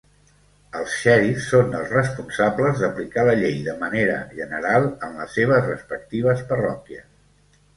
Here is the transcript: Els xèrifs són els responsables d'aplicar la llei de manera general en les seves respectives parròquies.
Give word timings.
Els 0.77 0.93
xèrifs 1.01 1.49
són 1.49 1.75
els 1.79 1.91
responsables 1.97 2.81
d'aplicar 2.85 3.27
la 3.29 3.35
llei 3.43 3.61
de 3.69 3.75
manera 3.83 4.17
general 4.41 4.89
en 5.09 5.15
les 5.21 5.39
seves 5.41 5.71
respectives 5.71 6.43
parròquies. 6.55 7.07